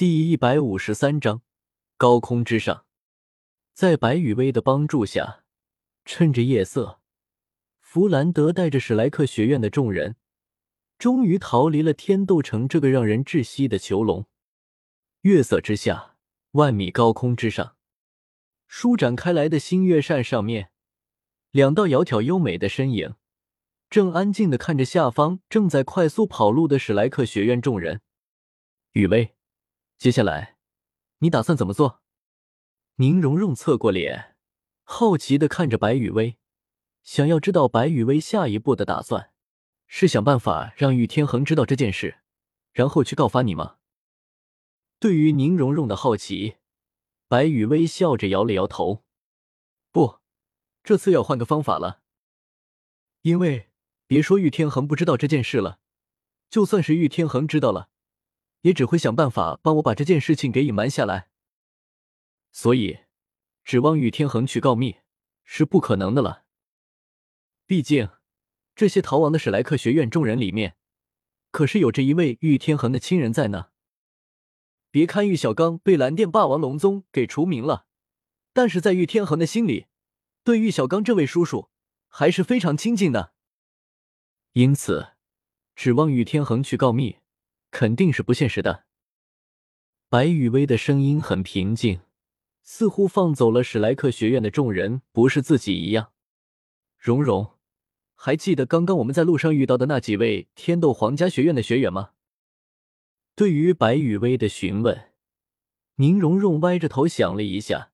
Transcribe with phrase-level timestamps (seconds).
[0.00, 1.42] 第一百五十三章，
[1.98, 2.86] 高空之上，
[3.74, 5.44] 在白雨薇的帮助下，
[6.06, 7.00] 趁着夜色，
[7.82, 10.16] 弗兰德带着史莱克学院的众人，
[10.96, 14.24] 终于逃离了天斗城这个让人窒息的囚笼。
[15.20, 16.16] 月色之下，
[16.52, 17.76] 万米高空之上，
[18.66, 20.70] 舒展开来的星月扇上面，
[21.50, 23.16] 两道窈窕优美的身影，
[23.90, 28.00] 正安静的看着下方正在快速跑路的史莱克学院众人。
[28.92, 29.34] 雨薇。
[30.00, 30.56] 接下来，
[31.18, 32.00] 你打算怎么做？
[32.94, 34.34] 宁荣荣侧过脸，
[34.82, 36.38] 好奇的看着白雨薇，
[37.02, 39.34] 想要知道白雨薇下一步的打算，
[39.86, 42.20] 是想办法让玉天恒知道这件事，
[42.72, 43.76] 然后去告发你吗？
[44.98, 46.56] 对于宁荣荣的好奇，
[47.28, 49.04] 白雨薇笑着摇了摇头，
[49.92, 50.20] 不，
[50.82, 52.00] 这次要换个方法了。
[53.20, 53.68] 因为
[54.06, 55.78] 别说玉天恒不知道这件事了，
[56.48, 57.90] 就算是玉天恒知道了。
[58.62, 61.28] 也只会想办法帮我把这件事情给隐瞒下来，
[62.52, 63.00] 所以
[63.64, 64.96] 指望玉天恒去告密
[65.44, 66.44] 是不可能的了。
[67.66, 68.08] 毕竟
[68.74, 70.76] 这些逃亡的史莱克学院众人里面，
[71.50, 73.68] 可是有着一位玉天恒的亲人在呢。
[74.90, 77.86] 别看玉小刚被蓝电霸王龙宗给除名了，
[78.52, 79.86] 但是在玉天恒的心里，
[80.42, 81.70] 对玉小刚这位叔叔
[82.08, 83.32] 还是非常亲近的。
[84.54, 85.12] 因此，
[85.76, 87.19] 指望玉天恒去告密。
[87.70, 88.84] 肯定是不现实的。
[90.08, 92.00] 白雨薇的声音很平静，
[92.62, 96.12] 似乎放走了史莱克学院的众人不是自己一样。
[96.98, 97.52] 蓉蓉，
[98.14, 102.10] 还记得刚刚我们在路上遇到的那几位天斗皇家学院的学员吗？
[103.36, 105.12] 对于白雨薇的询问，
[105.94, 107.92] 宁荣荣歪着头想了一下，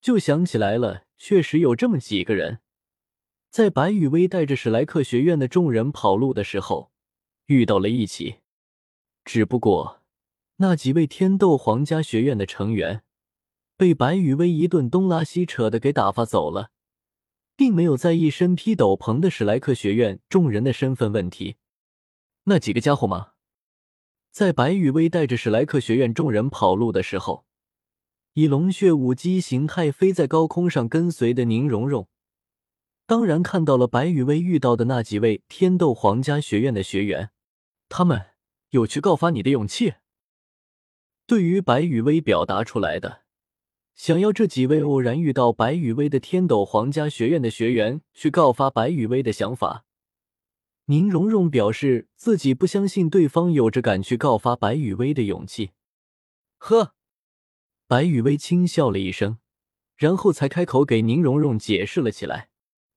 [0.00, 2.60] 就想起来了，确实有这么几个人，
[3.50, 6.92] 在白雨薇带着史莱克学院的众人跑路的时候
[7.46, 8.41] 遇到了一起。
[9.24, 10.02] 只不过，
[10.56, 13.02] 那几位天斗皇家学院的成员
[13.76, 16.70] 被白羽薇一顿东拉西扯的给打发走了，
[17.56, 21.56] 并没有在意身披斗篷的史莱克学院众人的身份问题。
[22.44, 23.32] 那几个家伙吗？
[24.30, 27.44] 在白羽薇带着史莱克学院众人跑路的时候，
[28.34, 32.08] 以龙血武姬形态飞在高空上跟随的宁荣荣，
[33.06, 37.30] 当然看到了白羽薇遇到的那几位天斗皇家学院的学员，
[37.88, 38.31] 他们。
[38.72, 39.94] 有去告发你的勇气。
[41.26, 43.22] 对于白雨薇表达出来的
[43.94, 49.84] 想要这几位偶然遇到白雨薇的天斗皇家学院的学员去告发白雨薇的想法，
[50.86, 55.72] 宁荣荣表示自己不相信对方有着敢去告发白雨薇的勇气。
[56.56, 56.94] 呵，
[57.86, 59.38] 白雨薇轻笑了一声，
[59.96, 62.48] 然后才开口给宁荣荣解释了起来：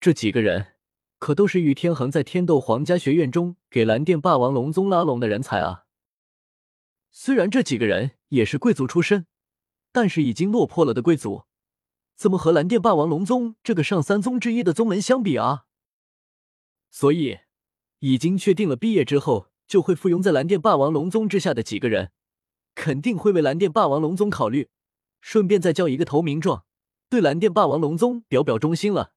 [0.00, 0.77] 这几个人。
[1.18, 5.84] 可都是玉天恒在天斗皇家学院中给蓝电霸王龙宗拉拢的人才啊！
[7.10, 9.26] 虽然这几个人也是贵族出身，
[9.90, 11.44] 但是已经落魄了的贵族，
[12.14, 15.64] 怎么和蓝电霸王龙宗这个上三宗之一的宗门相比啊？
[16.90, 17.38] 所以，
[17.98, 22.12] 已经确定了毕业之后就会附庸在蓝电霸王龙宗之下的几个人，
[22.74, 24.68] 肯定会为蓝电霸王龙宗考虑，
[25.20, 26.64] 顺便再交一个投名状，
[27.10, 29.12] 对蓝电霸王龙宗表表忠心了。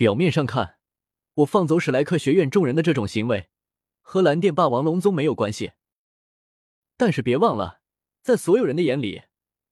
[0.00, 0.78] 表面上看，
[1.34, 3.50] 我放走史莱克学院众人的这种行为，
[4.00, 5.72] 和蓝电霸王龙宗没有关系。
[6.96, 7.82] 但是别忘了，
[8.22, 9.24] 在所有人的眼里，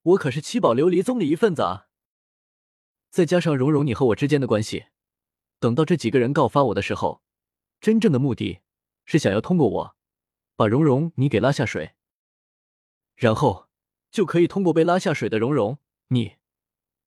[0.03, 1.89] 我可是七宝琉璃宗的一份子啊！
[3.09, 4.89] 再加上蓉蓉你和我之间的关系，
[5.59, 7.23] 等到这几个人告发我的时候，
[7.81, 8.61] 真正的目的
[9.07, 9.97] 是想要通过我，
[10.57, 11.95] 把蓉蓉你给拉下水，
[13.17, 13.71] 然后
[14.11, 15.79] 就可以通过被拉下水的蓉蓉
[16.09, 16.38] 你。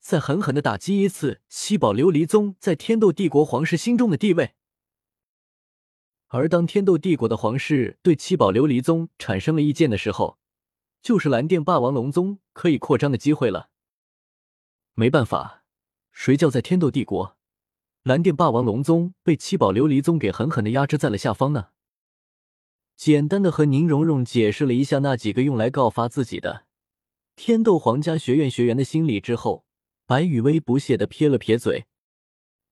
[0.02, 4.56] 再狠狠的打击一次七宝琉璃宗在天斗帝国皇室心中的地位，
[6.28, 10.40] 而当天斗帝国的皇室对七宝琉璃宗产生了意见的时候，
[11.04, 13.70] 就是蓝电霸王龙宗可以扩张的机会了。
[14.96, 15.64] 没办法，
[16.12, 17.38] 谁叫在天斗帝国，
[18.02, 21.70] 蓝电霸王龙宗被七宝琉璃宗给狠狠的压制在了下方呢？
[22.98, 26.66] 简单的和宁荣荣解释了一下那几个用来告发自己的
[27.36, 29.68] 天斗皇家学院学员的心理之后。
[30.12, 31.86] 白雨薇不屑的撇了撇嘴，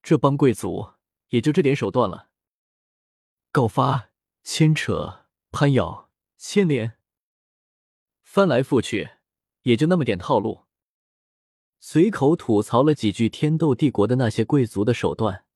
[0.02, 0.90] 这帮贵族
[1.30, 2.28] 也就这点手段了。
[3.50, 4.10] 告发、
[4.44, 6.98] 牵扯、攀咬、牵连，
[8.22, 9.12] 翻来覆去
[9.62, 10.66] 也就那么点套路。
[11.78, 15.46] 随口吐槽了几句天斗帝国的那些贵族的手段，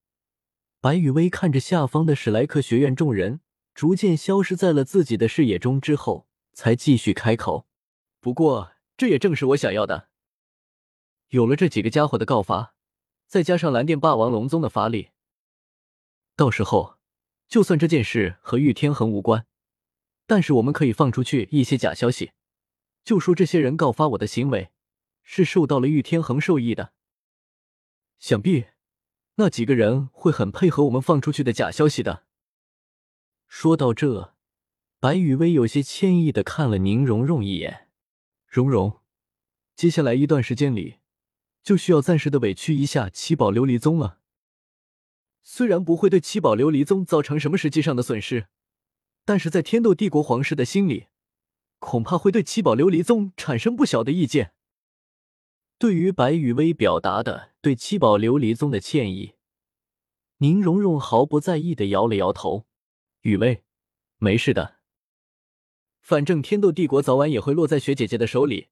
[0.81, 3.43] 白雨薇看着下方的史莱克学院众人
[3.75, 7.69] 逐渐消失在了自己的视野中之后，才继续开口。
[8.21, 10.09] 不过，这也正是我想要的。
[11.29, 12.75] 有了这几个家伙的告发，
[13.27, 15.11] 再加上蓝电霸王龙宗的发力，
[16.37, 16.99] 到时候
[17.49, 19.47] 就算这件事和玉天恒无关，
[20.27, 22.33] 但是我们可以放出去一些假消息，
[23.05, 24.71] 就说这些人告发我的行为
[25.23, 26.93] 是受到了玉天恒授意的。
[28.19, 28.67] 想必
[29.35, 32.25] 那几个人会很配合我们放出去的假消息的。
[33.47, 34.35] 说到这，
[35.01, 37.89] 白雨薇有些歉意的看了宁荣荣一眼
[38.47, 39.01] ：“荣荣，
[39.77, 40.99] 接下来一段时间里，
[41.65, 44.21] 就需要暂时的委屈一下七宝琉璃宗了。
[45.43, 48.47] 虽然不会对七宝琉璃宗造成什么实际上的损失，
[49.25, 51.07] 但是在天斗帝国皇室的心里，
[51.79, 54.53] 恐怕会对七宝琉璃宗产生不小的意见。”
[55.77, 59.35] 对于白雨薇表达的对七宝琉璃宗的歉意，
[60.39, 62.67] 宁荣荣毫不在意的摇了摇头
[63.23, 63.65] ：“雨薇，
[64.19, 64.77] 没事的。
[66.01, 68.69] 反正天斗帝国早晚也会落在雪姐姐的手里，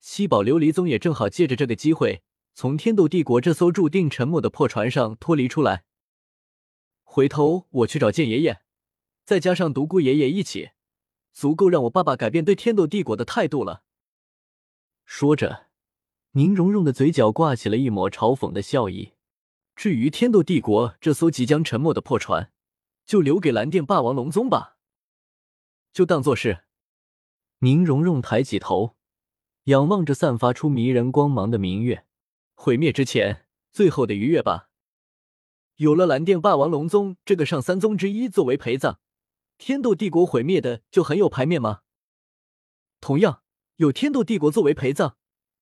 [0.00, 2.22] 七宝琉璃宗也正好借着这个机会
[2.54, 5.84] 从天斗帝国这艘注定沉没的破船上脱离出来。
[7.02, 8.60] 回头我去找剑爷爷，
[9.24, 10.70] 再加上独孤爷爷一起，
[11.32, 13.82] 足够让我爸爸改变对天斗帝国的态度了。”
[15.04, 15.68] 说着。
[16.32, 19.14] 宁荣荣的嘴角挂起了一抹嘲讽的笑意。
[19.74, 22.52] 至于天斗帝国这艘即将沉没的破船，
[23.06, 24.76] 就留给蓝电霸王龙宗吧，
[25.90, 26.64] 就当做是。
[27.60, 28.97] 宁荣荣抬起头，
[29.68, 32.06] 仰望着散发出迷人光芒的明月，
[32.54, 34.70] 毁灭之前最后的愉悦吧。
[35.76, 38.98] 有了蓝电霸王龙宗这个上三宗之一作为陪葬，
[39.58, 41.82] 天斗帝国毁灭的就很有排面吗？
[42.98, 43.42] 同样，
[43.76, 45.18] 有天斗帝国作为陪葬。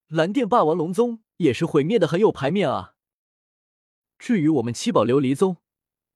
[0.06, 2.94] 蓝电霸王龙宗也是毁灭的很有排面啊。
[4.20, 5.56] 至于我们七宝琉璃宗，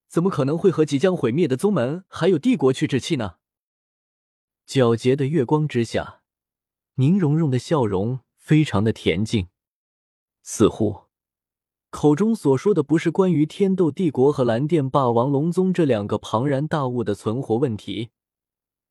[0.06, 3.38] 怎么可能会和即将毁灭的宗门还有帝国去置气呢？
[4.64, 6.19] 皎洁的月光之下，
[6.94, 9.48] 宁荣荣的笑容非常的恬静，
[10.42, 11.04] 似乎
[11.90, 18.10] 口中所说的不是关于天斗帝国和蓝电霸王龙宗这两个庞然大物的存活问题，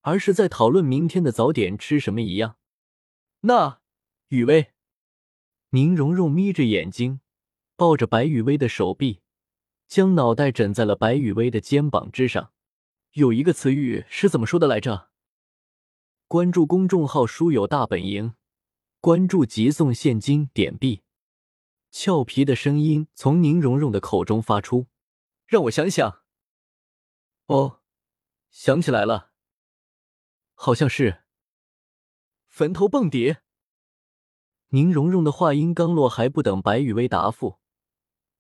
[0.02, 2.58] 而是在讨论明天的早点吃什么一样。
[3.42, 3.80] 那
[4.30, 4.74] 雨薇。
[5.72, 7.22] 宁荣荣眯着眼睛，
[7.76, 9.22] 抱着白雨薇的手臂，
[9.88, 12.52] 将脑袋枕在了白雨薇的肩膀之上。
[13.14, 15.10] 有一个词语是怎么说的来着？
[16.30, 18.36] 关注公众号“书友大本营”，
[19.02, 21.02] 关注即送现金，点币。
[21.90, 24.86] 俏皮的声音从宁荣荣的口中发出，
[25.48, 26.22] 让我想想。
[27.48, 27.82] 哦，
[28.52, 29.32] 想起来了，
[30.54, 31.24] 好像是
[32.48, 33.38] 坟头蹦迪。
[34.68, 37.58] 宁荣荣的话音刚落，还不等白雨薇答复，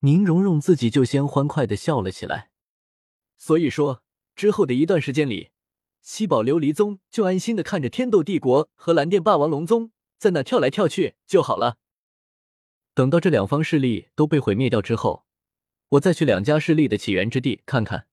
[0.02, 2.52] 宁荣荣自己就先欢快的笑了起来。
[3.40, 4.04] 所以说，
[4.36, 5.50] 之后的一段时间里，
[6.02, 11.78] 七宝琉璃宗就安心的看着天斗帝国和蓝电霸王龙宗在那跳来跳去就好了。
[12.94, 15.24] 等到这两方势力都被毁灭掉之后，
[15.90, 18.09] 我再去两家势力的起源之地看看。